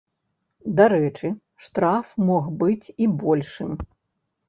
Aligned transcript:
Дарэчы, 0.81 1.27
штраф 1.67 2.07
мог 2.33 2.51
быць 2.65 2.87
і 3.03 3.15
большым. 3.25 3.71